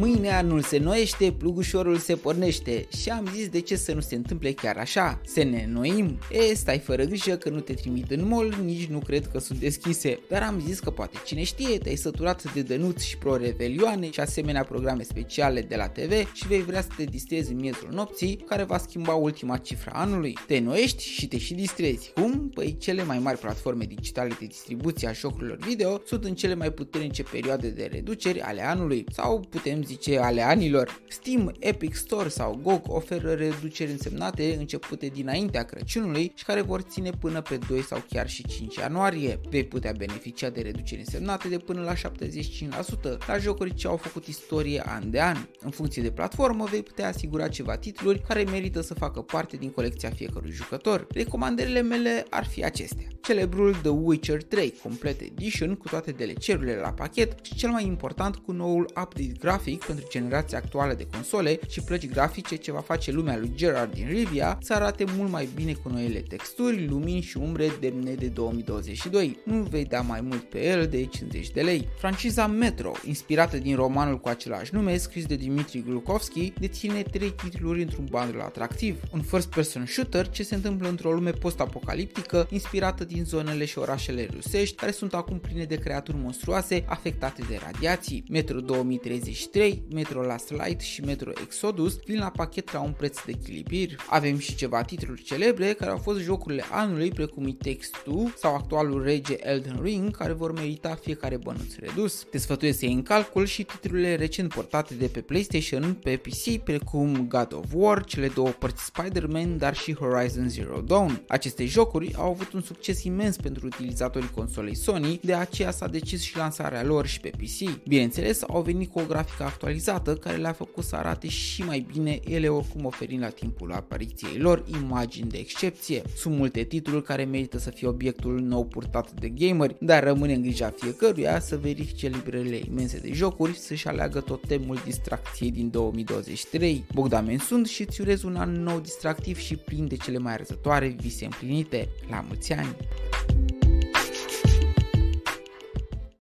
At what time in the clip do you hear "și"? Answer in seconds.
3.02-3.08, 13.06-13.18, 14.10-14.20, 16.32-16.46, 21.02-21.28, 21.38-21.54, 36.34-36.44, 38.28-38.46, 57.44-57.54, 61.68-61.80, 67.20-67.36, 83.64-83.78, 90.80-91.00, 94.38-94.54, 103.46-103.62, 109.76-109.94, 116.22-116.36, 117.06-117.20, 121.28-121.62, 137.66-137.82, 139.38-139.56